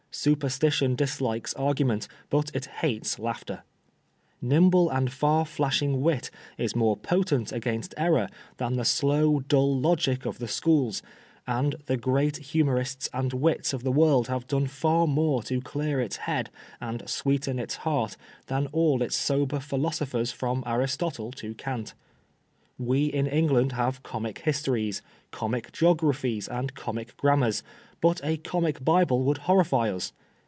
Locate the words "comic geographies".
25.29-26.47